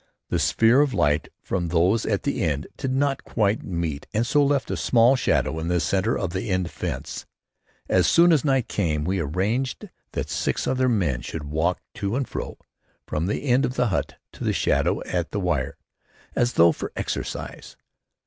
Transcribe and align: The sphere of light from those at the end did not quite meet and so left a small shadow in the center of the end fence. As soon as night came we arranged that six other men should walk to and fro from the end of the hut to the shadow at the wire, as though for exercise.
The 0.29 0.39
sphere 0.39 0.81
of 0.81 0.95
light 0.95 1.29
from 1.43 1.67
those 1.67 2.07
at 2.07 2.23
the 2.23 2.41
end 2.41 2.65
did 2.75 2.91
not 2.91 3.23
quite 3.23 3.61
meet 3.61 4.07
and 4.15 4.25
so 4.25 4.43
left 4.43 4.71
a 4.71 4.75
small 4.75 5.15
shadow 5.15 5.59
in 5.59 5.67
the 5.67 5.79
center 5.79 6.17
of 6.17 6.31
the 6.33 6.49
end 6.49 6.71
fence. 6.71 7.27
As 7.87 8.07
soon 8.07 8.31
as 8.33 8.43
night 8.43 8.67
came 8.67 9.05
we 9.05 9.19
arranged 9.19 9.89
that 10.13 10.27
six 10.31 10.65
other 10.65 10.89
men 10.89 11.21
should 11.21 11.43
walk 11.43 11.81
to 11.93 12.15
and 12.15 12.27
fro 12.27 12.57
from 13.05 13.27
the 13.27 13.43
end 13.45 13.63
of 13.63 13.75
the 13.75 13.89
hut 13.89 14.15
to 14.31 14.43
the 14.43 14.53
shadow 14.53 15.03
at 15.03 15.29
the 15.29 15.39
wire, 15.39 15.77
as 16.35 16.53
though 16.53 16.71
for 16.71 16.91
exercise. 16.95 17.77